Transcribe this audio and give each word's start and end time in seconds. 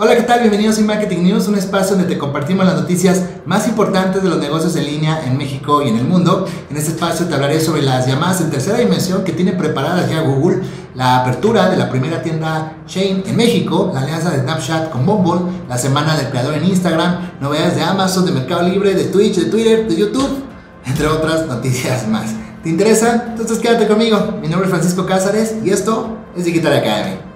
Hola, 0.00 0.14
¿qué 0.14 0.22
tal? 0.22 0.38
Bienvenidos 0.42 0.78
a 0.78 0.82
Marketing 0.82 1.24
News, 1.24 1.48
un 1.48 1.56
espacio 1.56 1.96
donde 1.96 2.14
te 2.14 2.16
compartimos 2.16 2.64
las 2.64 2.76
noticias 2.76 3.20
más 3.46 3.66
importantes 3.66 4.22
de 4.22 4.28
los 4.28 4.38
negocios 4.38 4.76
en 4.76 4.86
línea 4.86 5.24
en 5.26 5.36
México 5.36 5.82
y 5.82 5.88
en 5.88 5.96
el 5.96 6.04
mundo. 6.04 6.46
En 6.70 6.76
este 6.76 6.92
espacio 6.92 7.26
te 7.26 7.34
hablaré 7.34 7.60
sobre 7.60 7.82
las 7.82 8.06
llamadas 8.06 8.40
en 8.40 8.48
tercera 8.48 8.78
dimensión 8.78 9.24
que 9.24 9.32
tiene 9.32 9.54
preparadas 9.54 10.08
ya 10.08 10.20
Google, 10.20 10.62
la 10.94 11.16
apertura 11.16 11.68
de 11.68 11.76
la 11.76 11.90
primera 11.90 12.22
tienda 12.22 12.76
Shane 12.86 13.24
en 13.26 13.34
México, 13.34 13.90
la 13.92 14.02
alianza 14.02 14.30
de 14.30 14.38
Snapchat 14.38 14.90
con 14.90 15.04
Bumble, 15.04 15.50
la 15.68 15.76
semana 15.76 16.16
del 16.16 16.28
creador 16.28 16.54
en 16.54 16.66
Instagram, 16.66 17.32
novedades 17.40 17.74
de 17.74 17.82
Amazon, 17.82 18.24
de 18.24 18.30
Mercado 18.30 18.62
Libre, 18.68 18.94
de 18.94 19.06
Twitch, 19.06 19.34
de 19.34 19.46
Twitter, 19.46 19.88
de 19.88 19.96
YouTube, 19.96 20.44
entre 20.86 21.08
otras 21.08 21.44
noticias 21.48 22.06
más. 22.06 22.30
¿Te 22.62 22.68
interesa? 22.68 23.24
Entonces 23.30 23.58
quédate 23.58 23.88
conmigo. 23.88 24.38
Mi 24.40 24.46
nombre 24.46 24.68
es 24.68 24.70
Francisco 24.70 25.04
Cázares 25.06 25.56
y 25.64 25.70
esto 25.70 26.18
es 26.36 26.44
Digital 26.44 26.76
Academy. 26.76 27.27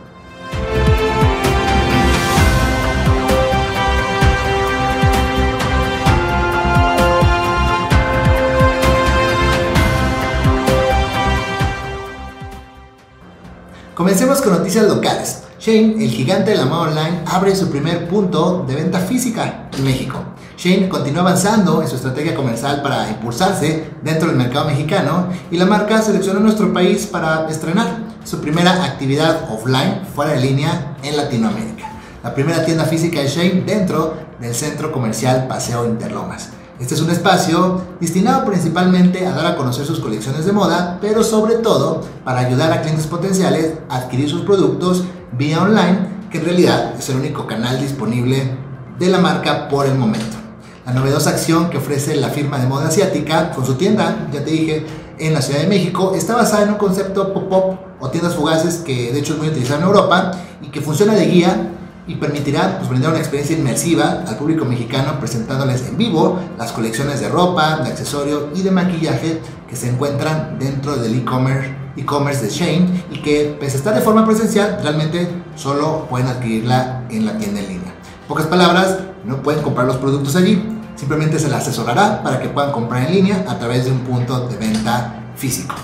Comencemos 14.03 14.43
con 14.43 14.55
noticias 14.55 14.85
locales. 14.89 15.45
Shane, 15.61 16.05
el 16.05 16.11
gigante 16.11 16.51
de 16.51 16.57
la 16.57 16.65
moda 16.65 16.91
online, 16.91 17.21
abre 17.25 17.55
su 17.55 17.71
primer 17.71 18.09
punto 18.09 18.65
de 18.67 18.75
venta 18.75 18.99
física 18.99 19.69
en 19.73 19.85
México. 19.85 20.19
Shane 20.59 20.89
continúa 20.89 21.21
avanzando 21.21 21.81
en 21.81 21.87
su 21.87 21.95
estrategia 21.95 22.35
comercial 22.35 22.83
para 22.83 23.09
impulsarse 23.09 23.93
dentro 24.03 24.27
del 24.27 24.39
mercado 24.39 24.67
mexicano 24.67 25.29
y 25.53 25.57
la 25.57 25.67
marca 25.67 26.03
seleccionó 26.03 26.41
nuestro 26.41 26.73
país 26.73 27.07
para 27.07 27.49
estrenar 27.49 27.99
su 28.25 28.41
primera 28.41 28.83
actividad 28.83 29.49
offline 29.53 30.01
fuera 30.17 30.33
de 30.33 30.41
línea 30.41 30.97
en 31.05 31.17
Latinoamérica. 31.17 31.93
La 32.25 32.35
primera 32.35 32.65
tienda 32.65 32.87
física 32.87 33.21
de 33.21 33.29
Shane 33.29 33.63
dentro 33.65 34.17
del 34.41 34.57
centro 34.57 34.91
comercial 34.91 35.47
Paseo 35.47 35.87
Interlomas. 35.87 36.49
Este 36.83 36.97
es 36.97 37.01
un 37.01 37.11
espacio 37.11 37.81
destinado 38.01 38.45
principalmente 38.45 39.25
a 39.25 39.31
dar 39.31 39.47
a 39.47 39.57
conocer 39.57 39.87
sus 39.87 40.01
colecciones 40.01 40.47
de 40.47 40.51
moda, 40.51 40.99
pero 41.01 41.23
sobre 41.23 41.55
todo 41.55 42.03
para 42.25 42.41
ayudar 42.41 42.73
a 42.73 42.83
clientes 42.83 43.07
potenciales 43.07 43.75
a 43.89 43.99
adquirir 43.99 44.29
sus 44.29 44.41
productos 44.41 45.05
vía 45.39 45.63
online, 45.63 46.09
que 46.29 46.39
en 46.39 46.45
realidad 46.45 46.95
es 46.99 47.09
el 47.09 47.19
único 47.19 47.47
canal 47.47 47.81
disponible 47.81 48.59
de 48.99 49.09
la 49.09 49.19
marca 49.19 49.69
por 49.69 49.87
el 49.87 49.95
momento. 49.95 50.37
La 50.85 50.93
novedosa 50.93 51.31
acción 51.31 51.71
que 51.71 51.79
ofrece 51.79 52.17
la 52.17 52.31
firma 52.31 52.59
de 52.59 52.67
moda 52.67 52.89
asiática 52.89 53.53
con 53.53 53.65
su 53.65 53.75
tienda, 53.75 54.29
ya 54.33 54.45
te 54.45 54.51
dije, 54.51 54.85
en 55.21 55.35
la 55.35 55.41
Ciudad 55.41 55.61
de 55.61 55.69
México, 55.69 56.15
está 56.17 56.35
basada 56.35 56.65
en 56.65 56.71
un 56.71 56.79
concepto 56.79 57.33
pop-up 57.33 57.79
o 58.01 58.09
tiendas 58.09 58.35
fugaces 58.35 58.79
que 58.79 59.13
de 59.13 59.21
hecho 59.21 59.35
es 59.35 59.39
muy 59.39 59.51
utilizado 59.51 59.79
en 59.79 59.87
Europa 59.87 60.33
y 60.61 60.67
que 60.67 60.81
funciona 60.81 61.15
de 61.15 61.27
guía 61.27 61.72
y 62.07 62.17
permitirá 62.17 62.79
pues, 62.79 62.89
brindar 62.89 63.11
una 63.11 63.21
experiencia 63.21 63.57
inmersiva 63.57 64.25
al 64.27 64.37
público 64.37 64.65
mexicano 64.65 65.19
presentándoles 65.21 65.87
en 65.89 65.97
vivo 65.97 66.39
las 66.59 66.73
colecciones 66.73 67.21
de 67.21 67.29
ropa, 67.29 67.79
de 67.79 67.91
accesorios 67.91 68.45
y 68.55 68.63
de 68.63 68.71
maquillaje 68.71 69.41
que 69.69 69.77
se 69.77 69.89
encuentran 69.89 70.59
dentro 70.59 70.97
del 70.97 71.15
e-commerce 71.15 72.43
de 72.43 72.51
Shane 72.51 73.05
y 73.11 73.19
que 73.19 73.57
pese 73.59 73.77
a 73.77 73.79
estar 73.79 73.95
de 73.95 74.01
forma 74.01 74.27
presencial 74.27 74.81
realmente 74.83 75.29
solo 75.55 76.07
pueden 76.11 76.27
adquirirla 76.27 77.05
en 77.09 77.27
la 77.27 77.39
tienda 77.39 77.61
en 77.61 77.69
línea. 77.69 77.93
En 78.23 78.29
pocas 78.29 78.47
palabras, 78.47 78.99
no 79.25 79.43
pueden 79.43 79.63
comprar 79.63 79.87
los 79.87 79.97
productos 79.97 80.35
allí, 80.37 80.63
simplemente 80.97 81.39
se 81.39 81.49
les 81.49 81.57
asesorará 81.57 82.23
para 82.23 82.41
que 82.41 82.49
puedan 82.49 82.73
comprar 82.73 83.07
en 83.07 83.15
línea 83.15 83.45
a 83.49 83.59
través 83.59 83.85
de 83.85 83.93
un 83.93 84.01
punto 84.01 84.49
de 84.49 84.57
venta 84.57 85.23
físico. 85.37 85.75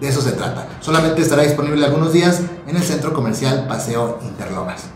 De 0.00 0.08
eso 0.08 0.20
se 0.20 0.32
trata. 0.32 0.66
Solamente 0.80 1.22
estará 1.22 1.42
disponible 1.42 1.84
algunos 1.84 2.12
días 2.12 2.40
en 2.66 2.76
el 2.76 2.82
centro 2.82 3.12
comercial 3.12 3.66
Paseo 3.68 4.18
Interlomas. 4.22 4.93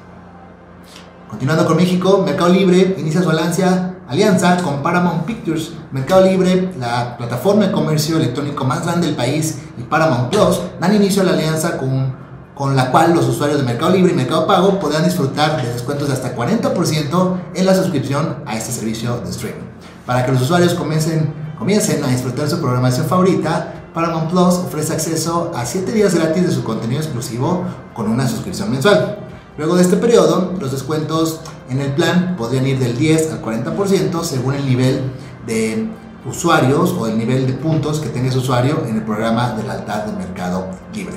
Continuando 1.29 1.67
con 1.67 1.77
México, 1.77 2.23
Mercado 2.25 2.49
Libre 2.49 2.97
inicia 2.99 3.23
su 3.23 3.29
alianza, 3.29 3.97
alianza 4.09 4.57
con 4.63 4.83
Paramount 4.83 5.25
Pictures. 5.25 5.73
Mercado 5.93 6.23
Libre, 6.23 6.71
la 6.79 7.19
plataforma 7.19 7.67
de 7.67 7.73
comercio 7.73 8.17
electrónico 8.17 8.65
más 8.65 8.83
grande 8.85 9.07
del 9.07 9.17
país, 9.17 9.59
y 9.77 9.83
Paramount 9.83 10.31
Plus 10.31 10.61
dan 10.81 10.97
inicio 10.97 11.21
a 11.21 11.27
la 11.27 11.33
alianza 11.33 11.77
con, 11.77 12.15
con 12.55 12.75
la 12.75 12.91
cual 12.91 13.15
los 13.15 13.27
usuarios 13.27 13.59
de 13.59 13.65
Mercado 13.65 13.93
Libre 13.93 14.13
y 14.13 14.17
Mercado 14.17 14.47
Pago 14.47 14.81
podrán 14.81 15.05
disfrutar 15.05 15.61
de 15.63 15.71
descuentos 15.71 16.09
de 16.09 16.15
hasta 16.15 16.35
40% 16.35 17.37
en 17.55 17.67
la 17.67 17.75
suscripción 17.75 18.37
a 18.47 18.57
este 18.57 18.73
servicio 18.73 19.21
de 19.21 19.31
streaming. 19.31 19.67
Para 20.07 20.25
que 20.25 20.33
los 20.33 20.41
usuarios 20.41 20.73
comiencen, 20.73 21.35
comiencen 21.59 22.03
a 22.05 22.09
disfrutar 22.09 22.49
su 22.49 22.59
programación 22.59 23.07
favorita, 23.07 23.75
Paramount 23.93 24.31
Plus 24.31 24.55
ofrece 24.55 24.95
acceso 24.95 25.53
a 25.55 25.67
7 25.67 25.93
días 25.93 26.15
gratis 26.15 26.47
de 26.47 26.53
su 26.53 26.65
contenido 26.65 27.01
exclusivo 27.03 27.65
con 27.93 28.11
una 28.11 28.27
suscripción 28.27 28.71
mensual. 28.71 29.18
Luego 29.59 29.75
de 29.75 29.83
este 29.83 29.97
periodo, 29.97 30.55
los 30.61 30.71
descuentos 30.71 31.41
en 31.69 31.81
el 31.81 31.93
plan 31.93 32.37
podrían 32.39 32.65
ir 32.65 32.79
del 32.79 32.97
10 32.97 33.33
al 33.33 33.43
40% 33.43 34.23
según 34.23 34.55
el 34.55 34.65
nivel 34.65 35.11
de 35.49 35.89
usuarios 36.25 36.95
o 36.97 37.09
el 37.09 37.19
nivel 37.19 37.45
de 37.49 37.55
puntos 37.55 37.99
que 37.99 38.09
tenga 38.09 38.29
ese 38.29 38.39
usuario 38.39 38.85
en 38.89 38.95
el 38.95 39.03
programa 39.03 39.55
de 39.55 39.65
lealtad 39.65 40.05
del 40.05 40.17
mercado 40.17 40.69
libre. 40.95 41.17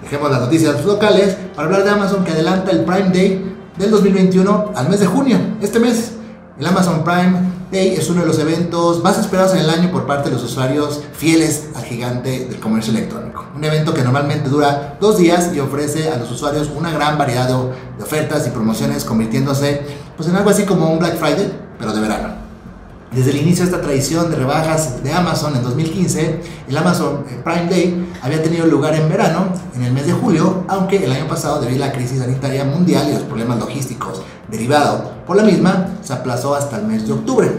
Dejemos 0.00 0.30
las 0.30 0.40
noticias 0.40 0.84
locales 0.84 1.36
para 1.56 1.66
hablar 1.66 1.82
de 1.82 1.90
Amazon 1.90 2.24
que 2.24 2.30
adelanta 2.30 2.70
el 2.70 2.84
Prime 2.84 3.10
Day 3.10 3.56
del 3.76 3.90
2021 3.90 4.72
al 4.76 4.88
mes 4.88 5.00
de 5.00 5.06
junio, 5.06 5.36
este 5.60 5.80
mes. 5.80 6.12
El 6.60 6.66
Amazon 6.66 7.02
Prime 7.02 7.40
Day 7.72 7.94
es 7.94 8.10
uno 8.10 8.20
de 8.20 8.26
los 8.26 8.38
eventos 8.38 9.02
más 9.02 9.18
esperados 9.18 9.54
en 9.54 9.60
el 9.60 9.70
año 9.70 9.90
por 9.90 10.06
parte 10.06 10.28
de 10.28 10.34
los 10.34 10.44
usuarios 10.44 11.00
fieles 11.14 11.68
al 11.74 11.82
gigante 11.84 12.44
del 12.44 12.60
comercio 12.60 12.92
electrónico. 12.92 13.46
Un 13.56 13.64
evento 13.64 13.94
que 13.94 14.02
normalmente 14.02 14.50
dura 14.50 14.98
dos 15.00 15.16
días 15.16 15.54
y 15.54 15.58
ofrece 15.58 16.10
a 16.10 16.18
los 16.18 16.30
usuarios 16.30 16.68
una 16.76 16.90
gran 16.90 17.16
variedad 17.16 17.48
de 17.48 18.02
ofertas 18.02 18.46
y 18.46 18.50
promociones, 18.50 19.04
convirtiéndose 19.04 19.80
pues, 20.18 20.28
en 20.28 20.36
algo 20.36 20.50
así 20.50 20.64
como 20.66 20.92
un 20.92 20.98
Black 20.98 21.16
Friday, 21.16 21.50
pero 21.78 21.94
de 21.94 22.00
verano. 22.02 22.41
Desde 23.12 23.30
el 23.30 23.42
inicio 23.42 23.66
de 23.66 23.70
esta 23.70 23.82
tradición 23.82 24.30
de 24.30 24.36
rebajas 24.36 25.02
de 25.04 25.12
Amazon 25.12 25.54
en 25.54 25.62
2015, 25.62 26.40
el 26.66 26.76
Amazon 26.78 27.24
Prime 27.44 27.68
Day 27.68 28.08
había 28.22 28.42
tenido 28.42 28.66
lugar 28.66 28.94
en 28.94 29.06
verano, 29.06 29.48
en 29.76 29.82
el 29.82 29.92
mes 29.92 30.06
de 30.06 30.14
julio, 30.14 30.64
aunque 30.66 31.04
el 31.04 31.12
año 31.12 31.28
pasado, 31.28 31.60
debido 31.60 31.84
a 31.84 31.88
la 31.88 31.92
crisis 31.92 32.20
sanitaria 32.20 32.64
mundial 32.64 33.08
y 33.10 33.12
los 33.12 33.24
problemas 33.24 33.58
logísticos 33.58 34.22
derivados 34.48 35.02
por 35.26 35.36
la 35.36 35.42
misma, 35.42 35.88
se 36.02 36.14
aplazó 36.14 36.54
hasta 36.54 36.78
el 36.78 36.86
mes 36.86 37.06
de 37.06 37.12
octubre. 37.12 37.52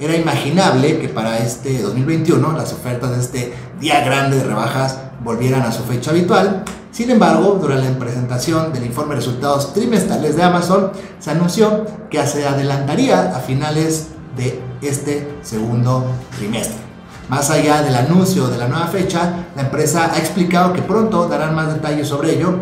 Era 0.00 0.16
imaginable 0.16 0.98
que 0.98 1.08
para 1.08 1.38
este 1.38 1.80
2021 1.80 2.50
las 2.50 2.72
ofertas 2.72 3.12
de 3.12 3.20
este 3.20 3.54
día 3.80 4.04
grande 4.04 4.38
de 4.38 4.44
rebajas 4.44 4.98
volvieran 5.22 5.62
a 5.62 5.70
su 5.70 5.84
fecha 5.84 6.10
habitual. 6.10 6.64
Sin 6.90 7.08
embargo, 7.08 7.56
durante 7.62 7.88
la 7.88 7.98
presentación 8.00 8.72
del 8.72 8.84
informe 8.84 9.10
de 9.10 9.20
resultados 9.20 9.72
trimestrales 9.74 10.34
de 10.34 10.42
Amazon, 10.42 10.90
se 11.20 11.30
anunció 11.30 11.86
que 12.10 12.26
se 12.26 12.48
adelantaría 12.48 13.36
a 13.36 13.38
finales 13.38 14.08
de 14.36 14.71
este 14.82 15.28
segundo 15.42 16.04
trimestre. 16.36 16.76
Más 17.28 17.50
allá 17.50 17.82
del 17.82 17.94
anuncio 17.94 18.48
de 18.48 18.58
la 18.58 18.68
nueva 18.68 18.88
fecha, 18.88 19.46
la 19.56 19.62
empresa 19.62 20.12
ha 20.12 20.18
explicado 20.18 20.72
que 20.72 20.82
pronto 20.82 21.28
darán 21.28 21.54
más 21.54 21.72
detalles 21.72 22.08
sobre 22.08 22.34
ello, 22.34 22.56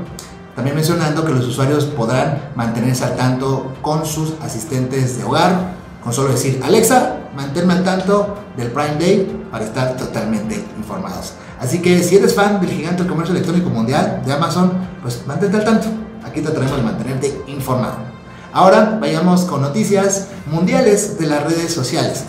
también 0.54 0.76
mencionando 0.76 1.24
que 1.24 1.32
los 1.32 1.46
usuarios 1.46 1.86
podrán 1.86 2.50
mantenerse 2.54 3.04
al 3.04 3.16
tanto 3.16 3.72
con 3.82 4.04
sus 4.04 4.34
asistentes 4.42 5.18
de 5.18 5.24
hogar, 5.24 5.74
con 6.04 6.12
solo 6.12 6.30
decir 6.30 6.60
Alexa, 6.62 7.16
manténme 7.34 7.72
al 7.72 7.84
tanto 7.84 8.36
del 8.56 8.70
Prime 8.70 8.96
Day 8.98 9.44
para 9.50 9.64
estar 9.64 9.96
totalmente 9.96 10.64
informados. 10.76 11.34
Así 11.58 11.80
que 11.80 12.02
si 12.02 12.16
eres 12.16 12.34
fan 12.34 12.60
del 12.60 12.70
gigante 12.70 13.02
del 13.02 13.10
comercio 13.10 13.34
electrónico 13.34 13.70
mundial 13.70 14.22
de 14.24 14.32
Amazon, 14.32 14.72
pues 15.02 15.26
mantente 15.26 15.56
al 15.56 15.64
tanto. 15.64 15.88
Aquí 16.24 16.40
trataremos 16.42 16.76
de 16.76 16.82
mantenerte 16.82 17.42
informado. 17.46 18.19
Ahora 18.52 18.98
vayamos 19.00 19.42
con 19.42 19.62
noticias 19.62 20.26
mundiales 20.46 21.18
de 21.18 21.26
las 21.26 21.44
redes 21.44 21.72
sociales. 21.72 22.24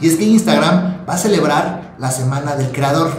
Y 0.00 0.08
es 0.08 0.16
que 0.16 0.24
Instagram 0.24 1.06
va 1.08 1.14
a 1.14 1.18
celebrar 1.18 1.94
la 1.98 2.10
Semana 2.10 2.56
del 2.56 2.72
Creador. 2.72 3.10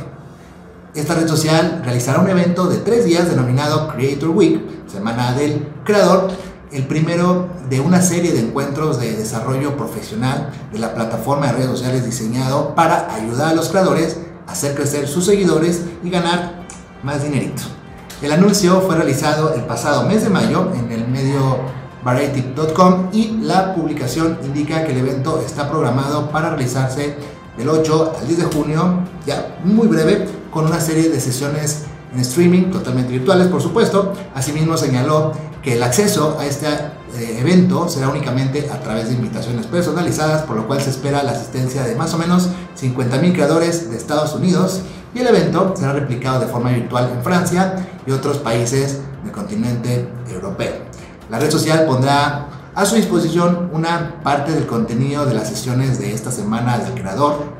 Esta 0.93 1.15
red 1.15 1.27
social 1.27 1.81
realizará 1.85 2.19
un 2.19 2.29
evento 2.29 2.67
de 2.67 2.79
tres 2.79 3.05
días 3.05 3.29
denominado 3.29 3.87
Creator 3.87 4.29
Week, 4.29 4.61
Semana 4.87 5.31
del 5.33 5.69
Creador, 5.85 6.27
el 6.73 6.85
primero 6.85 7.47
de 7.69 7.79
una 7.79 8.01
serie 8.01 8.33
de 8.33 8.41
encuentros 8.41 8.99
de 8.99 9.15
desarrollo 9.15 9.77
profesional 9.77 10.51
de 10.73 10.79
la 10.79 10.93
plataforma 10.93 11.47
de 11.47 11.53
redes 11.53 11.69
sociales 11.69 12.03
diseñado 12.03 12.75
para 12.75 13.13
ayudar 13.15 13.49
a 13.49 13.53
los 13.53 13.69
creadores 13.69 14.17
a 14.47 14.51
hacer 14.51 14.75
crecer 14.75 15.07
sus 15.07 15.25
seguidores 15.25 15.83
y 16.03 16.09
ganar 16.09 16.65
más 17.03 17.23
dinerito. 17.23 17.63
El 18.21 18.33
anuncio 18.33 18.81
fue 18.81 18.95
realizado 18.95 19.53
el 19.53 19.61
pasado 19.61 20.03
mes 20.09 20.23
de 20.23 20.29
mayo 20.29 20.73
en 20.75 20.91
el 20.91 21.07
medio 21.07 21.86
variety.com 22.07 23.09
y 23.11 23.39
la 23.41 23.75
publicación 23.75 24.39
indica 24.41 24.85
que 24.85 24.93
el 24.93 24.99
evento 24.99 25.43
está 25.45 25.69
programado 25.69 26.29
para 26.29 26.51
realizarse 26.51 27.17
del 27.57 27.67
8 27.67 28.13
al 28.21 28.27
10 28.27 28.39
de 28.39 28.45
junio, 28.45 28.99
ya 29.25 29.57
muy 29.65 29.87
breve, 29.87 30.25
con 30.49 30.65
una 30.65 30.79
serie 30.79 31.09
de 31.09 31.19
sesiones 31.19 31.83
en 32.13 32.21
streaming 32.21 32.71
totalmente 32.71 33.11
virtuales, 33.11 33.47
por 33.47 33.61
supuesto. 33.61 34.13
Asimismo 34.33 34.77
señaló 34.77 35.33
que 35.61 35.73
el 35.73 35.83
acceso 35.83 36.37
a 36.39 36.45
este 36.45 36.67
eh, 36.67 37.39
evento 37.41 37.89
será 37.89 38.07
únicamente 38.07 38.69
a 38.71 38.79
través 38.79 39.09
de 39.09 39.15
invitaciones 39.15 39.65
personalizadas, 39.65 40.43
por 40.43 40.55
lo 40.55 40.65
cual 40.65 40.79
se 40.79 40.91
espera 40.91 41.23
la 41.23 41.31
asistencia 41.31 41.83
de 41.83 41.95
más 41.95 42.13
o 42.13 42.17
menos 42.17 42.47
50.000 42.81 43.33
creadores 43.33 43.89
de 43.89 43.97
Estados 43.97 44.33
Unidos 44.33 44.79
y 45.13 45.19
el 45.19 45.27
evento 45.27 45.73
será 45.75 45.91
replicado 45.91 46.39
de 46.39 46.47
forma 46.47 46.69
virtual 46.69 47.11
en 47.13 47.21
Francia 47.21 47.85
y 48.05 48.11
otros 48.11 48.37
países 48.37 48.99
del 49.25 49.33
continente 49.33 50.07
europeo. 50.31 50.86
La 51.29 51.39
red 51.39 51.51
social 51.51 51.85
pondrá 51.85 52.47
a 52.73 52.85
su 52.85 52.95
disposición 52.95 53.69
una 53.73 54.21
parte 54.23 54.53
del 54.53 54.65
contenido 54.65 55.25
de 55.25 55.33
las 55.33 55.49
sesiones 55.49 55.99
de 55.99 56.13
esta 56.13 56.31
semana 56.31 56.77
del 56.77 56.93
creador 56.93 57.57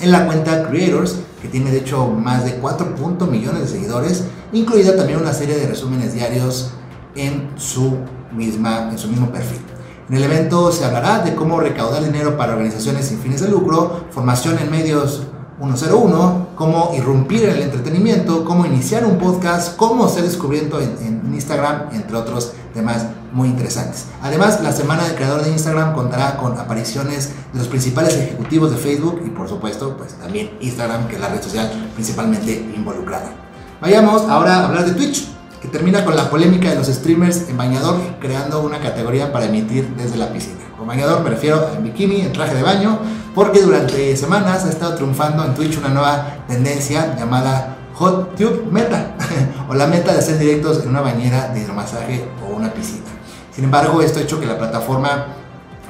en 0.00 0.10
la 0.12 0.26
cuenta 0.26 0.68
Creators, 0.68 1.16
que 1.40 1.48
tiene 1.48 1.70
de 1.70 1.78
hecho 1.78 2.06
más 2.06 2.44
de 2.44 2.54
4. 2.54 2.96
millones 3.30 3.62
de 3.62 3.68
seguidores, 3.68 4.24
incluida 4.52 4.96
también 4.96 5.20
una 5.20 5.32
serie 5.32 5.56
de 5.56 5.66
resúmenes 5.66 6.14
diarios 6.14 6.70
en 7.14 7.50
su, 7.56 7.98
misma, 8.34 8.90
en 8.90 8.98
su 8.98 9.08
mismo 9.08 9.30
perfil. 9.30 9.60
En 10.08 10.16
el 10.16 10.24
evento 10.24 10.72
se 10.72 10.84
hablará 10.84 11.20
de 11.20 11.34
cómo 11.34 11.60
recaudar 11.60 12.04
dinero 12.04 12.36
para 12.36 12.52
organizaciones 12.52 13.06
sin 13.06 13.18
fines 13.18 13.40
de 13.40 13.48
lucro, 13.48 14.04
formación 14.10 14.58
en 14.58 14.70
medios 14.70 15.22
101, 15.60 16.48
cómo 16.56 16.92
irrumpir 16.96 17.44
en 17.44 17.50
el 17.50 17.62
entretenimiento, 17.62 18.44
cómo 18.44 18.66
iniciar 18.66 19.04
un 19.04 19.18
podcast, 19.18 19.76
cómo 19.76 20.08
ser 20.08 20.24
descubriendo 20.24 20.80
en, 20.80 20.96
en, 21.00 21.21
Instagram, 21.42 21.88
entre 21.92 22.16
otros 22.16 22.52
temas 22.72 23.06
muy 23.32 23.48
interesantes. 23.48 24.06
Además, 24.22 24.60
la 24.62 24.72
semana 24.72 25.04
del 25.04 25.16
creador 25.16 25.42
de 25.42 25.50
Instagram 25.50 25.94
contará 25.94 26.36
con 26.36 26.58
apariciones 26.58 27.32
de 27.52 27.58
los 27.58 27.68
principales 27.68 28.14
ejecutivos 28.16 28.70
de 28.70 28.76
Facebook 28.76 29.22
y 29.26 29.30
por 29.30 29.48
supuesto, 29.48 29.96
pues 29.96 30.14
también 30.14 30.50
Instagram, 30.60 31.08
que 31.08 31.16
es 31.16 31.20
la 31.20 31.28
red 31.28 31.42
social 31.42 31.70
principalmente 31.94 32.72
involucrada. 32.74 33.32
Vayamos 33.80 34.22
ahora 34.28 34.56
a 34.56 34.66
hablar 34.66 34.84
de 34.84 34.92
Twitch, 34.92 35.28
que 35.60 35.68
termina 35.68 36.04
con 36.04 36.16
la 36.16 36.30
polémica 36.30 36.70
de 36.70 36.76
los 36.76 36.86
streamers 36.86 37.48
en 37.48 37.56
bañador, 37.56 37.96
creando 38.20 38.62
una 38.62 38.78
categoría 38.78 39.32
para 39.32 39.46
emitir 39.46 39.94
desde 39.96 40.16
la 40.16 40.32
piscina. 40.32 40.60
Con 40.78 40.86
bañador 40.86 41.22
me 41.22 41.30
refiero 41.30 41.56
a 41.56 41.78
bikini, 41.78 42.22
en 42.22 42.32
traje 42.32 42.54
de 42.54 42.62
baño, 42.62 42.98
porque 43.34 43.60
durante 43.60 44.16
semanas 44.16 44.64
ha 44.64 44.68
estado 44.68 44.94
triunfando 44.94 45.44
en 45.44 45.54
Twitch 45.54 45.78
una 45.78 45.88
nueva 45.88 46.44
tendencia 46.48 47.16
llamada 47.16 47.76
Hot 47.94 48.34
Tube 48.36 48.64
Meta, 48.70 49.16
o 49.68 49.74
la 49.74 49.86
meta 49.86 50.12
de 50.12 50.18
hacer 50.18 50.38
directos 50.38 50.82
en 50.82 50.88
una 50.88 51.00
bañera 51.00 51.48
de 51.48 51.60
hidromasaje 51.60 52.24
o 52.42 52.56
una 52.56 52.72
piscina. 52.72 53.06
Sin 53.54 53.64
embargo, 53.64 54.00
esto 54.00 54.18
ha 54.18 54.22
hecho 54.22 54.40
que 54.40 54.46
la 54.46 54.58
plataforma 54.58 55.26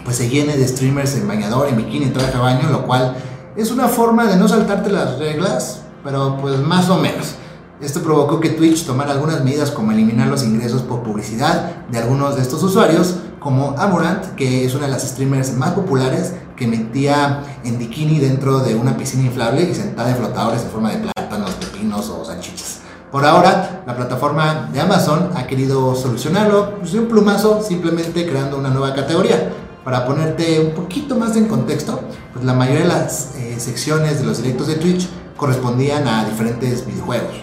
pues, 0.05 0.17
se 0.17 0.29
llene 0.29 0.57
de 0.57 0.67
streamers 0.67 1.15
en 1.17 1.29
bañador, 1.29 1.69
en 1.69 1.77
bikini, 1.77 2.07
en 2.07 2.13
traje 2.13 2.33
de 2.33 2.39
baño, 2.39 2.69
lo 2.71 2.87
cual 2.87 3.17
es 3.57 3.71
una 3.71 3.89
forma 3.89 4.27
de 4.27 4.37
no 4.37 4.49
saltarte 4.49 4.91
las 4.91 5.19
reglas, 5.19 5.83
pero 6.03 6.39
pues 6.41 6.59
más 6.59 6.89
o 6.89 6.99
menos. 6.99 7.37
Esto 7.81 8.01
provocó 8.01 8.41
que 8.41 8.51
Twitch 8.51 8.85
tomara 8.85 9.13
algunas 9.13 9.43
medidas 9.45 9.71
como 9.73 9.91
eliminar 9.93 10.29
los 10.29 10.45
ingresos 10.45 10.83
por 10.83 11.03
publicidad 11.03 11.87
de 11.89 11.99
algunos 11.99 12.37
de 12.37 12.43
estos 12.43 12.63
usuarios, 12.63 13.17
como 13.41 13.75
Amorant, 13.77 14.25
que 14.37 14.65
es 14.65 14.75
una 14.75 14.87
de 14.87 14.93
las 14.93 15.03
streamers 15.03 15.53
más 15.55 15.73
populares, 15.73 16.33
que 16.57 16.69
metía 16.69 17.43
en 17.65 17.79
bikini 17.79 18.21
dentro 18.21 18.61
de 18.61 18.77
una 18.77 18.97
piscina 18.97 19.25
inflable 19.25 19.63
y 19.63 19.75
sentada 19.75 20.11
en 20.11 20.17
flotadores 20.17 20.63
en 20.63 20.71
forma 20.71 20.91
de 20.91 20.99
plátanos, 20.99 21.51
o 21.95 22.25
salchichas. 22.25 22.81
Por 23.11 23.27
ahora, 23.27 23.83
la 23.87 23.95
plataforma 23.95 24.71
de 24.73 24.81
Amazon 24.81 25.31
ha 25.37 25.47
querido 25.47 25.95
solucionarlo 25.95 26.77
pues, 26.79 26.93
de 26.93 27.01
un 27.01 27.09
plumazo, 27.09 27.63
simplemente 27.63 28.27
creando 28.27 28.57
una 28.57 28.71
nueva 28.71 28.95
categoría. 28.95 29.53
Para 29.85 30.07
ponerte 30.07 30.61
un 30.61 30.71
poquito 30.71 31.17
más 31.17 31.37
en 31.37 31.47
contexto, 31.47 32.01
pues 32.33 32.45
la 32.45 32.55
mayoría 32.55 32.83
de 32.83 32.89
las 32.89 33.35
eh, 33.35 33.57
secciones 33.59 34.21
de 34.21 34.27
los 34.27 34.41
directos 34.41 34.69
de 34.69 34.77
Twitch 34.77 35.09
correspondían 35.37 36.09
a 36.09 36.25
diferentes 36.25 36.87
videojuegos. 36.87 37.35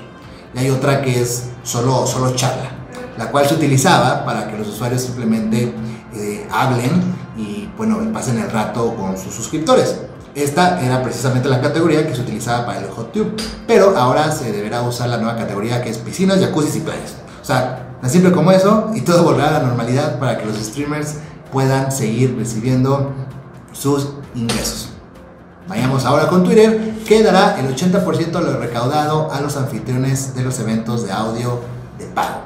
Y 0.56 0.60
hay 0.60 0.70
otra 0.72 1.02
que 1.02 1.22
es 1.22 1.50
solo, 1.64 2.08
solo 2.08 2.34
charla, 2.34 2.72
la 3.18 3.30
cual 3.30 3.46
se 3.46 3.54
utilizaba 3.54 4.26
para 4.26 4.48
que 4.50 4.58
los 4.58 4.70
usuarios 4.70 5.02
simplemente 5.02 5.72
eh, 6.16 6.48
hablen 6.52 7.14
y 7.38 7.70
bueno, 7.78 8.00
pasen 8.12 8.40
el 8.40 8.50
rato 8.50 8.96
con 8.96 9.18
sus 9.18 9.36
suscriptores. 9.36 10.00
Esta 10.40 10.80
era 10.80 11.04
precisamente 11.04 11.50
la 11.50 11.60
categoría 11.60 12.08
que 12.08 12.16
se 12.16 12.22
utilizaba 12.22 12.66
para 12.66 12.80
el 12.80 12.90
hot 12.92 13.12
tube, 13.12 13.34
pero 13.68 13.98
ahora 13.98 14.32
se 14.32 14.54
deberá 14.54 14.82
usar 14.84 15.10
la 15.10 15.18
nueva 15.18 15.36
categoría 15.36 15.82
que 15.84 15.90
es 15.90 15.98
piscinas, 15.98 16.40
jacuzzis 16.40 16.78
y 16.78 16.80
playas. 16.80 17.16
O 17.42 17.46
sea, 17.46 17.98
tan 18.00 18.10
simple 18.10 18.32
como 18.32 18.50
eso 18.54 18.90
y 18.96 19.02
todo 19.02 19.24
volverá 19.24 19.50
a 19.50 19.52
la 19.60 19.64
normalidad 19.64 20.18
para 20.18 20.38
que 20.38 20.46
los 20.46 20.56
streamers 20.56 21.16
puedan 21.52 21.92
seguir 21.92 22.38
recibiendo 22.38 23.12
sus 23.74 24.12
ingresos. 24.34 24.92
Vayamos 25.68 26.06
ahora 26.06 26.30
con 26.30 26.46
Twitter, 26.46 26.94
que 27.06 27.22
dará 27.22 27.60
el 27.60 27.76
80% 27.76 28.32
de 28.32 28.42
lo 28.42 28.60
recaudado 28.60 29.34
a 29.34 29.42
los 29.42 29.58
anfitriones 29.58 30.36
de 30.36 30.44
los 30.44 30.58
eventos 30.62 31.06
de 31.06 31.12
audio 31.12 31.60
de 31.98 32.06
pago. 32.06 32.44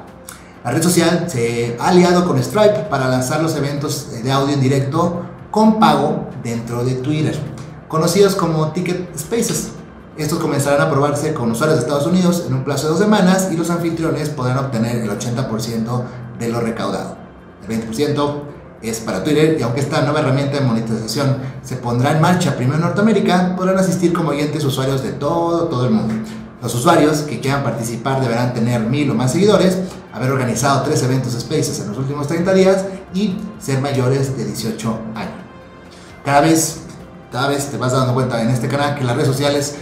La 0.63 0.71
red 0.71 0.81
social 0.81 1.25
se 1.29 1.77
ha 1.79 1.89
aliado 1.89 2.25
con 2.25 2.41
Stripe 2.41 2.87
para 2.89 3.07
lanzar 3.07 3.43
los 3.43 3.55
eventos 3.55 4.23
de 4.23 4.31
audio 4.31 4.55
en 4.55 4.61
directo 4.61 5.21
con 5.51 5.79
pago 5.79 6.29
dentro 6.43 6.83
de 6.83 6.95
Twitter 6.95 7.52
conocidos 7.93 8.33
como 8.33 8.71
Ticket 8.71 9.15
Spaces. 9.15 9.69
Estos 10.17 10.39
comenzarán 10.39 10.81
a 10.81 10.89
probarse 10.89 11.31
con 11.35 11.51
usuarios 11.51 11.77
de 11.77 11.85
Estados 11.85 12.07
Unidos 12.07 12.45
en 12.47 12.55
un 12.55 12.63
plazo 12.63 12.87
de 12.87 12.93
dos 12.93 12.99
semanas 12.99 13.49
y 13.51 13.55
los 13.55 13.69
anfitriones 13.69 14.29
podrán 14.29 14.57
obtener 14.57 14.95
el 14.95 15.09
80% 15.11 16.03
de 16.39 16.47
lo 16.49 16.59
recaudado. 16.59 17.17
El 17.61 17.87
20% 17.87 18.33
es 18.81 18.99
para 18.99 19.23
Twitter 19.23 19.57
y 19.59 19.61
aunque 19.61 19.81
esta 19.81 20.01
nueva 20.01 20.21
herramienta 20.21 20.57
de 20.57 20.65
monetización 20.65 21.37
se 21.61 21.75
pondrá 21.75 22.13
en 22.13 22.21
marcha 22.21 22.55
primero 22.55 22.77
en 22.77 22.81
Norteamérica, 22.81 23.55
podrán 23.55 23.77
asistir 23.77 24.11
como 24.11 24.29
oyentes 24.29 24.65
usuarios 24.65 25.03
de 25.03 25.11
todo, 25.11 25.65
todo 25.65 25.85
el 25.85 25.91
mundo. 25.91 26.15
Los 26.63 26.73
usuarios 26.73 27.17
que 27.19 27.41
quieran 27.41 27.61
participar 27.61 28.21
deberán 28.21 28.55
tener 28.55 28.81
mil 28.81 29.11
o 29.11 29.13
más 29.13 29.33
seguidores, 29.33 29.77
haber 30.11 30.31
organizado 30.31 30.81
tres 30.81 31.03
eventos 31.03 31.33
Spaces 31.33 31.79
en 31.81 31.89
los 31.89 31.97
últimos 31.99 32.25
30 32.25 32.53
días 32.55 32.85
y 33.13 33.37
ser 33.59 33.81
mayores 33.81 34.35
de 34.35 34.45
18 34.45 34.99
años. 35.13 35.43
Cada 36.25 36.41
vez 36.41 36.82
cada 37.33 37.47
vez 37.47 37.71
te 37.71 37.77
vas 37.77 37.91
dando 37.91 38.13
cuenta 38.13 38.43
en 38.43 38.51
este 38.51 38.67
canal 38.67 38.93
que 38.93 39.03
las 39.03 39.15
redes 39.15 39.27
sociales 39.27 39.77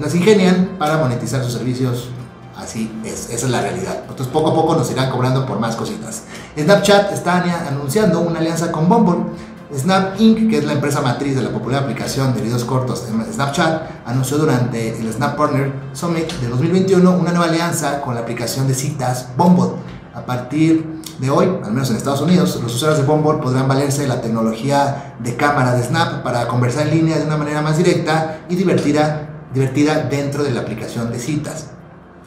las 0.00 0.16
ingenian 0.16 0.70
para 0.80 0.98
monetizar 0.98 1.44
sus 1.44 1.52
servicios. 1.52 2.08
Así 2.56 2.92
es, 3.04 3.30
esa 3.30 3.46
es 3.46 3.52
la 3.52 3.60
realidad. 3.60 3.98
Entonces 4.00 4.26
poco 4.26 4.50
a 4.50 4.54
poco 4.54 4.74
nos 4.74 4.90
irán 4.90 5.08
cobrando 5.08 5.46
por 5.46 5.60
más 5.60 5.76
cositas. 5.76 6.24
Snapchat 6.58 7.12
está 7.12 7.68
anunciando 7.68 8.18
una 8.18 8.40
alianza 8.40 8.72
con 8.72 8.88
Bumble. 8.88 9.30
Snap 9.72 10.20
Inc., 10.20 10.50
que 10.50 10.58
es 10.58 10.64
la 10.64 10.72
empresa 10.72 11.00
matriz 11.00 11.36
de 11.36 11.42
la 11.42 11.50
popular 11.50 11.84
aplicación 11.84 12.34
de 12.34 12.40
videos 12.40 12.64
cortos 12.64 13.04
Snapchat, 13.32 14.06
anunció 14.06 14.38
durante 14.38 14.98
el 14.98 15.12
Snap 15.12 15.36
Partner 15.36 15.72
Summit 15.92 16.32
de 16.40 16.48
2021 16.48 17.12
una 17.12 17.30
nueva 17.30 17.44
alianza 17.44 18.00
con 18.00 18.16
la 18.16 18.22
aplicación 18.22 18.66
de 18.66 18.74
citas 18.74 19.28
Bumble. 19.36 19.76
A 20.14 20.26
partir 20.26 20.97
de 21.18 21.30
hoy, 21.30 21.46
al 21.64 21.72
menos 21.72 21.90
en 21.90 21.96
Estados 21.96 22.20
Unidos, 22.20 22.58
los 22.62 22.74
usuarios 22.74 23.00
de 23.00 23.06
Bumble 23.06 23.42
podrán 23.42 23.66
valerse 23.66 24.02
de 24.02 24.08
la 24.08 24.20
tecnología 24.20 25.16
de 25.18 25.36
cámara 25.36 25.74
de 25.74 25.82
Snap 25.82 26.22
para 26.22 26.46
conversar 26.46 26.86
en 26.86 26.94
línea 26.94 27.18
de 27.18 27.26
una 27.26 27.36
manera 27.36 27.60
más 27.60 27.76
directa 27.76 28.40
y 28.48 28.54
divertida, 28.54 29.28
divertida 29.52 30.04
dentro 30.04 30.44
de 30.44 30.52
la 30.52 30.60
aplicación 30.60 31.10
de 31.10 31.18
citas. 31.18 31.70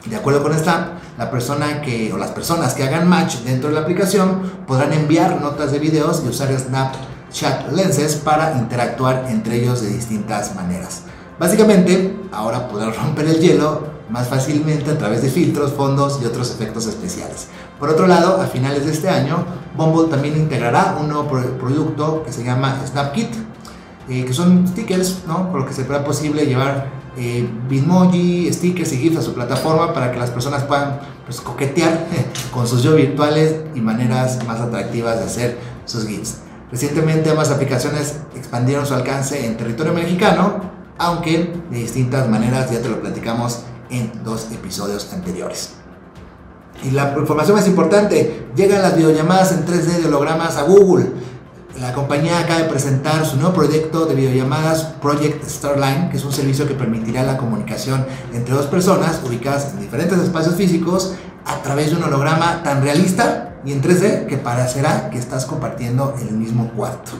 De 0.04 0.16
acuerdo 0.16 0.42
con 0.42 0.52
Snap, 0.52 0.88
la 1.16 1.30
persona 1.30 1.80
que, 1.80 2.12
o 2.12 2.18
las 2.18 2.32
personas 2.32 2.74
que 2.74 2.82
hagan 2.82 3.08
match 3.08 3.36
dentro 3.44 3.70
de 3.70 3.76
la 3.76 3.82
aplicación 3.82 4.42
podrán 4.66 4.92
enviar 4.92 5.40
notas 5.40 5.72
de 5.72 5.78
videos 5.78 6.22
y 6.24 6.28
usar 6.28 6.48
Snapchat 6.52 7.72
Lenses 7.72 8.16
para 8.16 8.58
interactuar 8.58 9.26
entre 9.30 9.62
ellos 9.62 9.80
de 9.80 9.88
distintas 9.88 10.54
maneras. 10.54 11.02
Básicamente, 11.38 12.14
ahora 12.30 12.68
podrán 12.68 12.94
romper 12.94 13.26
el 13.26 13.40
hielo 13.40 13.91
más 14.12 14.28
fácilmente 14.28 14.90
a 14.90 14.98
través 14.98 15.22
de 15.22 15.30
filtros, 15.30 15.72
fondos 15.72 16.20
y 16.22 16.26
otros 16.26 16.50
efectos 16.50 16.86
especiales. 16.86 17.48
Por 17.78 17.88
otro 17.88 18.06
lado, 18.06 18.40
a 18.40 18.46
finales 18.46 18.84
de 18.84 18.92
este 18.92 19.08
año, 19.08 19.44
Bumble 19.74 20.10
también 20.10 20.36
integrará 20.36 20.98
un 21.00 21.08
nuevo 21.08 21.26
producto 21.26 22.22
que 22.22 22.30
se 22.30 22.44
llama 22.44 22.78
SnapKit, 22.86 23.34
eh, 24.10 24.24
que 24.26 24.34
son 24.34 24.68
stickers, 24.68 25.22
¿no? 25.26 25.50
Por 25.50 25.60
lo 25.60 25.66
que 25.66 25.72
se 25.72 25.84
será 25.84 26.04
posible 26.04 26.44
llevar 26.44 26.90
eh, 27.16 27.48
Bitmoji, 27.68 28.52
stickers 28.52 28.92
y 28.92 28.98
GIFs 28.98 29.18
a 29.18 29.22
su 29.22 29.32
plataforma 29.32 29.94
para 29.94 30.12
que 30.12 30.18
las 30.18 30.30
personas 30.30 30.64
puedan 30.64 31.00
pues, 31.24 31.40
coquetear 31.40 32.06
con 32.52 32.66
sus 32.66 32.82
yo 32.82 32.94
virtuales 32.94 33.56
y 33.74 33.80
maneras 33.80 34.44
más 34.46 34.60
atractivas 34.60 35.18
de 35.18 35.24
hacer 35.24 35.58
sus 35.86 36.06
GIFs. 36.06 36.38
Recientemente 36.70 37.30
ambas 37.30 37.50
aplicaciones 37.50 38.16
expandieron 38.34 38.84
su 38.84 38.92
alcance 38.94 39.46
en 39.46 39.56
territorio 39.56 39.94
mexicano, 39.94 40.60
aunque 40.98 41.54
de 41.70 41.78
distintas 41.78 42.28
maneras, 42.28 42.70
ya 42.70 42.80
te 42.80 42.88
lo 42.88 43.00
platicamos 43.00 43.64
en 43.90 44.24
dos 44.24 44.48
episodios 44.52 45.12
anteriores. 45.12 45.74
Y 46.82 46.90
la 46.90 47.14
información 47.16 47.56
más 47.56 47.66
importante, 47.66 48.48
llegan 48.56 48.82
las 48.82 48.96
videollamadas 48.96 49.52
en 49.52 49.64
3D 49.64 50.00
de 50.00 50.06
hologramas 50.06 50.56
a 50.56 50.62
Google. 50.62 51.12
La 51.80 51.92
compañía 51.92 52.40
acaba 52.40 52.60
de 52.60 52.68
presentar 52.68 53.24
su 53.24 53.36
nuevo 53.36 53.54
proyecto 53.54 54.06
de 54.06 54.14
videollamadas 54.14 54.84
Project 55.00 55.44
Starline, 55.48 56.10
que 56.10 56.16
es 56.16 56.24
un 56.24 56.32
servicio 56.32 56.66
que 56.66 56.74
permitirá 56.74 57.22
la 57.22 57.36
comunicación 57.36 58.04
entre 58.32 58.54
dos 58.54 58.66
personas 58.66 59.20
ubicadas 59.24 59.72
en 59.72 59.80
diferentes 59.80 60.18
espacios 60.18 60.54
físicos 60.56 61.14
a 61.44 61.62
través 61.62 61.90
de 61.90 61.96
un 61.96 62.04
holograma 62.04 62.62
tan 62.62 62.82
realista 62.82 63.54
y 63.64 63.72
en 63.72 63.82
3D 63.82 64.26
que 64.26 64.38
parecerá 64.38 65.08
que 65.10 65.18
estás 65.18 65.46
compartiendo 65.46 66.14
el 66.20 66.32
mismo 66.32 66.70
cuarto. 66.72 67.12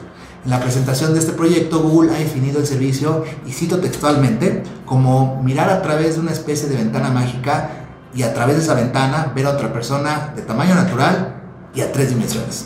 En 0.43 0.49
la 0.49 0.59
presentación 0.59 1.13
de 1.13 1.19
este 1.19 1.31
proyecto, 1.31 1.81
Google 1.81 2.13
ha 2.13 2.19
definido 2.19 2.59
el 2.59 2.67
servicio, 2.67 3.23
y 3.47 3.51
cito 3.53 3.79
textualmente, 3.79 4.63
como 4.85 5.41
mirar 5.41 5.69
a 5.69 5.81
través 5.81 6.15
de 6.15 6.21
una 6.21 6.31
especie 6.31 6.67
de 6.67 6.75
ventana 6.75 7.11
mágica 7.11 7.69
y 8.13 8.23
a 8.23 8.33
través 8.33 8.57
de 8.57 8.63
esa 8.63 8.73
ventana 8.73 9.31
ver 9.33 9.45
a 9.45 9.51
otra 9.51 9.71
persona 9.71 10.33
de 10.35 10.41
tamaño 10.41 10.75
natural 10.75 11.41
y 11.73 11.79
a 11.79 11.93
tres 11.93 12.09
dimensiones. 12.09 12.65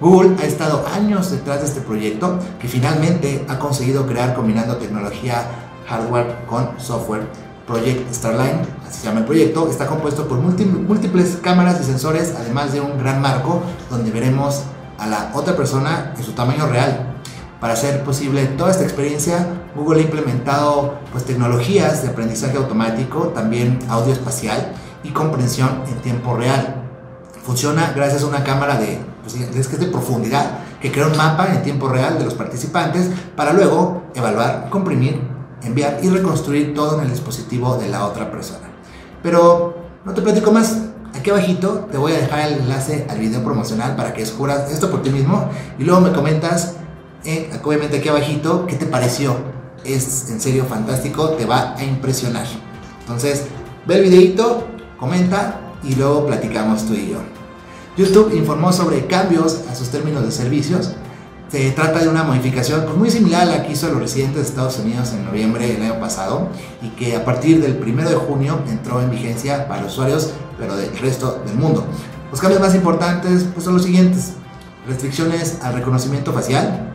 Google 0.00 0.36
ha 0.42 0.44
estado 0.44 0.84
años 0.92 1.30
detrás 1.30 1.60
de 1.60 1.66
este 1.66 1.80
proyecto 1.80 2.40
que 2.60 2.66
finalmente 2.66 3.44
ha 3.48 3.60
conseguido 3.60 4.06
crear 4.06 4.34
combinando 4.34 4.76
tecnología 4.76 5.46
hardware 5.88 6.44
con 6.48 6.70
software 6.78 7.28
Project 7.64 8.12
Starline, 8.12 8.60
así 8.86 9.00
se 9.00 9.06
llama 9.06 9.20
el 9.20 9.24
proyecto, 9.24 9.68
está 9.70 9.86
compuesto 9.86 10.26
por 10.26 10.38
múltiples 10.38 11.38
cámaras 11.40 11.80
y 11.80 11.84
sensores, 11.84 12.34
además 12.36 12.72
de 12.72 12.80
un 12.80 12.98
gran 12.98 13.22
marco 13.22 13.62
donde 13.88 14.10
veremos 14.10 14.64
a 14.98 15.06
la 15.06 15.30
otra 15.34 15.56
persona 15.56 16.14
en 16.16 16.22
su 16.22 16.32
tamaño 16.32 16.66
real. 16.66 17.14
Para 17.60 17.74
hacer 17.74 18.04
posible 18.04 18.44
toda 18.46 18.70
esta 18.70 18.84
experiencia, 18.84 19.46
Google 19.74 20.00
ha 20.00 20.04
implementado 20.04 20.98
pues, 21.12 21.24
tecnologías 21.24 22.02
de 22.02 22.08
aprendizaje 22.08 22.56
automático, 22.56 23.28
también 23.28 23.78
audio 23.88 24.12
espacial 24.12 24.72
y 25.02 25.10
comprensión 25.10 25.82
en 25.88 25.94
tiempo 26.02 26.36
real. 26.36 26.82
Funciona 27.42 27.92
gracias 27.94 28.22
a 28.22 28.26
una 28.26 28.44
cámara 28.44 28.76
de, 28.76 29.00
pues, 29.22 29.34
es 29.34 29.68
que 29.68 29.76
es 29.76 29.80
de 29.80 29.86
profundidad 29.86 30.58
que 30.80 30.92
crea 30.92 31.06
un 31.06 31.16
mapa 31.16 31.54
en 31.54 31.62
tiempo 31.62 31.88
real 31.88 32.18
de 32.18 32.24
los 32.24 32.34
participantes 32.34 33.10
para 33.34 33.54
luego 33.54 34.02
evaluar, 34.14 34.68
comprimir, 34.68 35.20
enviar 35.62 35.98
y 36.02 36.10
reconstruir 36.10 36.74
todo 36.74 36.98
en 36.98 37.04
el 37.04 37.10
dispositivo 37.10 37.76
de 37.76 37.88
la 37.88 38.04
otra 38.04 38.30
persona. 38.30 38.68
Pero 39.22 39.74
no 40.04 40.12
te 40.12 40.20
platico 40.20 40.52
más. 40.52 40.76
Aquí 41.24 41.30
abajito 41.30 41.88
te 41.90 41.96
voy 41.96 42.12
a 42.12 42.18
dejar 42.18 42.52
el 42.52 42.58
enlace 42.58 43.06
al 43.08 43.18
video 43.18 43.42
promocional 43.42 43.96
para 43.96 44.12
que 44.12 44.20
descubras 44.20 44.70
esto 44.70 44.90
por 44.90 45.00
ti 45.00 45.08
mismo 45.08 45.48
y 45.78 45.84
luego 45.84 46.02
me 46.02 46.12
comentas, 46.12 46.74
eh, 47.24 47.50
obviamente 47.64 47.96
aquí 47.96 48.10
abajito, 48.10 48.66
qué 48.66 48.76
te 48.76 48.84
pareció. 48.84 49.34
Es 49.86 50.28
en 50.28 50.38
serio 50.38 50.66
fantástico, 50.66 51.30
te 51.30 51.46
va 51.46 51.76
a 51.78 51.82
impresionar. 51.82 52.44
Entonces, 53.00 53.46
ve 53.86 53.94
el 53.94 54.02
videito, 54.02 54.68
comenta 55.00 55.60
y 55.82 55.94
luego 55.94 56.26
platicamos 56.26 56.84
tú 56.84 56.92
y 56.92 57.12
yo. 57.12 57.20
YouTube 57.96 58.34
informó 58.36 58.70
sobre 58.70 59.06
cambios 59.06 59.62
a 59.70 59.74
sus 59.74 59.88
términos 59.88 60.26
de 60.26 60.30
servicios. 60.30 60.90
Se 61.54 61.70
trata 61.70 62.00
de 62.00 62.08
una 62.08 62.24
modificación 62.24 62.82
pues, 62.82 62.96
muy 62.96 63.08
similar 63.12 63.42
a 63.42 63.44
la 63.44 63.62
que 63.64 63.74
hizo 63.74 63.88
los 63.88 64.00
residentes 64.00 64.42
de 64.42 64.48
Estados 64.48 64.76
Unidos 64.80 65.12
en 65.12 65.24
noviembre 65.24 65.68
del 65.68 65.82
año 65.82 66.00
pasado 66.00 66.48
y 66.82 66.88
que 66.88 67.14
a 67.14 67.24
partir 67.24 67.62
del 67.62 67.80
1 67.80 68.10
de 68.10 68.16
junio 68.16 68.58
entró 68.68 69.00
en 69.00 69.08
vigencia 69.08 69.68
para 69.68 69.82
los 69.82 69.92
usuarios, 69.92 70.32
pero 70.58 70.76
del 70.76 70.98
resto 70.98 71.40
del 71.46 71.54
mundo. 71.54 71.86
Los 72.32 72.40
cambios 72.40 72.60
más 72.60 72.74
importantes 72.74 73.46
pues, 73.54 73.64
son 73.64 73.74
los 73.74 73.84
siguientes. 73.84 74.32
Restricciones 74.88 75.58
al 75.62 75.74
reconocimiento 75.74 76.32
facial. 76.32 76.92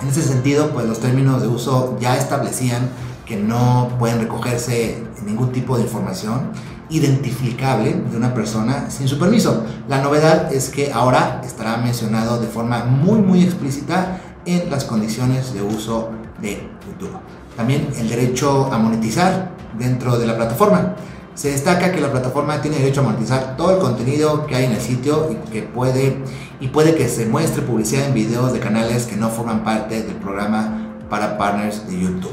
En 0.00 0.08
ese 0.08 0.22
sentido, 0.22 0.70
pues 0.70 0.86
los 0.86 1.00
términos 1.00 1.42
de 1.42 1.48
uso 1.48 1.98
ya 2.00 2.16
establecían 2.16 2.88
que 3.26 3.36
no 3.36 3.90
pueden 3.98 4.20
recogerse 4.20 5.04
ningún 5.26 5.52
tipo 5.52 5.76
de 5.76 5.82
información 5.82 6.52
identificable 6.90 7.94
de 8.10 8.16
una 8.16 8.34
persona 8.34 8.90
sin 8.90 9.08
su 9.08 9.18
permiso. 9.18 9.64
La 9.88 10.02
novedad 10.02 10.52
es 10.52 10.70
que 10.70 10.92
ahora 10.92 11.42
estará 11.44 11.76
mencionado 11.76 12.40
de 12.40 12.46
forma 12.46 12.84
muy 12.84 13.20
muy 13.20 13.42
explícita 13.42 14.20
en 14.46 14.70
las 14.70 14.84
condiciones 14.84 15.52
de 15.52 15.62
uso 15.62 16.10
de 16.40 16.68
YouTube. 16.86 17.18
También 17.56 17.88
el 17.98 18.08
derecho 18.08 18.72
a 18.72 18.78
monetizar 18.78 19.50
dentro 19.78 20.18
de 20.18 20.26
la 20.26 20.36
plataforma. 20.36 20.94
Se 21.34 21.50
destaca 21.52 21.92
que 21.92 22.00
la 22.00 22.10
plataforma 22.10 22.60
tiene 22.60 22.78
derecho 22.78 23.00
a 23.00 23.04
monetizar 23.04 23.56
todo 23.56 23.72
el 23.72 23.78
contenido 23.78 24.46
que 24.46 24.56
hay 24.56 24.64
en 24.64 24.72
el 24.72 24.80
sitio 24.80 25.30
y 25.30 25.50
que 25.50 25.62
puede 25.62 26.22
y 26.60 26.68
puede 26.68 26.96
que 26.96 27.08
se 27.08 27.26
muestre 27.26 27.62
publicidad 27.62 28.06
en 28.06 28.14
videos 28.14 28.52
de 28.52 28.58
canales 28.58 29.06
que 29.06 29.16
no 29.16 29.28
forman 29.28 29.62
parte 29.62 30.02
del 30.02 30.16
programa 30.16 30.96
para 31.08 31.38
partners 31.38 31.88
de 31.88 32.00
YouTube. 32.00 32.32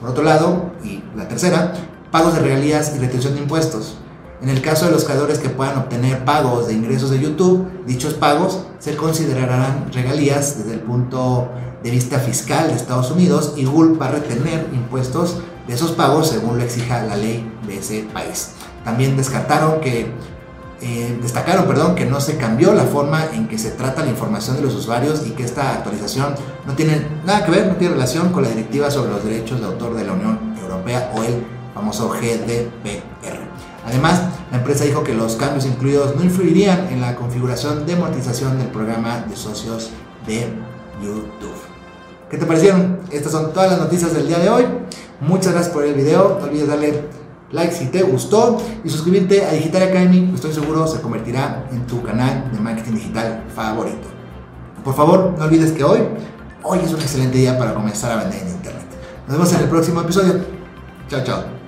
Por 0.00 0.10
otro 0.10 0.24
lado, 0.24 0.72
y 0.82 1.02
la 1.14 1.28
tercera, 1.28 1.74
pagos 2.10 2.34
de 2.34 2.40
regalías 2.40 2.94
y 2.96 2.98
retención 2.98 3.34
de 3.34 3.40
impuestos. 3.40 3.96
En 4.42 4.48
el 4.48 4.62
caso 4.62 4.86
de 4.86 4.92
los 4.92 5.04
creadores 5.04 5.38
que 5.38 5.50
puedan 5.50 5.76
obtener 5.76 6.24
pagos 6.24 6.66
de 6.66 6.72
ingresos 6.72 7.10
de 7.10 7.20
YouTube, 7.20 7.68
dichos 7.86 8.14
pagos 8.14 8.64
se 8.78 8.96
considerarán 8.96 9.92
regalías 9.92 10.58
desde 10.58 10.74
el 10.74 10.80
punto 10.80 11.50
de 11.82 11.90
vista 11.90 12.18
fiscal 12.18 12.68
de 12.68 12.74
Estados 12.74 13.10
Unidos 13.10 13.54
y 13.56 13.66
Google 13.66 13.98
va 13.98 14.06
a 14.06 14.12
retener 14.12 14.66
impuestos 14.72 15.38
de 15.66 15.74
esos 15.74 15.92
pagos 15.92 16.28
según 16.28 16.56
lo 16.58 16.64
exija 16.64 17.02
la 17.02 17.16
ley 17.16 17.50
de 17.66 17.78
ese 17.78 18.08
país. 18.14 18.52
También 18.82 19.16
descartaron 19.16 19.80
que 19.80 20.10
eh, 20.80 21.18
destacaron 21.20 21.66
perdón, 21.66 21.94
que 21.94 22.06
no 22.06 22.20
se 22.22 22.38
cambió 22.38 22.72
la 22.72 22.84
forma 22.84 23.26
en 23.34 23.46
que 23.46 23.58
se 23.58 23.70
trata 23.72 24.02
la 24.02 24.10
información 24.10 24.56
de 24.56 24.62
los 24.62 24.74
usuarios 24.74 25.26
y 25.26 25.32
que 25.32 25.44
esta 25.44 25.74
actualización 25.74 26.34
no 26.66 26.72
tiene 26.72 27.06
nada 27.26 27.44
que 27.44 27.50
ver, 27.50 27.66
no 27.66 27.76
tiene 27.76 27.92
relación 27.92 28.30
con 28.30 28.42
la 28.42 28.48
directiva 28.48 28.90
sobre 28.90 29.10
los 29.10 29.22
derechos 29.22 29.60
de 29.60 29.66
autor 29.66 29.94
de 29.94 30.04
la 30.04 30.14
Unión 30.14 30.54
Europea 30.58 31.12
o 31.14 31.22
el 31.22 31.59
famoso 31.74 32.10
GDPR. 32.10 33.50
Además, 33.86 34.22
la 34.50 34.58
empresa 34.58 34.84
dijo 34.84 35.02
que 35.02 35.14
los 35.14 35.36
cambios 35.36 35.66
incluidos 35.66 36.16
no 36.16 36.24
influirían 36.24 36.88
en 36.88 37.00
la 37.00 37.16
configuración 37.16 37.86
de 37.86 37.96
monetización 37.96 38.58
del 38.58 38.68
programa 38.68 39.24
de 39.28 39.36
socios 39.36 39.90
de 40.26 40.48
YouTube. 41.02 41.54
¿Qué 42.30 42.36
te 42.36 42.46
parecieron? 42.46 43.00
Estas 43.10 43.32
son 43.32 43.52
todas 43.52 43.70
las 43.70 43.80
noticias 43.80 44.14
del 44.14 44.28
día 44.28 44.38
de 44.38 44.48
hoy. 44.48 44.64
Muchas 45.20 45.52
gracias 45.52 45.72
por 45.72 45.84
el 45.84 45.94
video. 45.94 46.38
No 46.38 46.46
olvides 46.46 46.68
darle 46.68 47.04
like 47.50 47.72
si 47.72 47.86
te 47.86 48.02
gustó 48.02 48.58
y 48.84 48.88
suscribirte 48.88 49.44
a 49.44 49.52
Digital 49.52 49.82
Academy. 49.82 50.30
Estoy 50.34 50.52
seguro 50.52 50.86
se 50.86 51.00
convertirá 51.00 51.66
en 51.72 51.86
tu 51.86 52.02
canal 52.02 52.50
de 52.52 52.60
marketing 52.60 52.92
digital 52.92 53.44
favorito. 53.54 54.08
Por 54.84 54.94
favor, 54.94 55.34
no 55.36 55.44
olvides 55.44 55.72
que 55.72 55.84
hoy, 55.84 56.00
hoy 56.62 56.78
es 56.84 56.92
un 56.92 57.00
excelente 57.00 57.38
día 57.38 57.58
para 57.58 57.74
comenzar 57.74 58.12
a 58.12 58.22
vender 58.22 58.42
en 58.42 58.48
Internet. 58.48 58.86
Nos 59.26 59.36
vemos 59.36 59.52
en 59.52 59.60
el 59.60 59.68
próximo 59.68 60.00
episodio. 60.00 60.40
Chao, 61.08 61.24
chao. 61.24 61.59